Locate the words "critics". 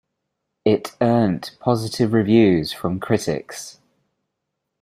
2.99-3.77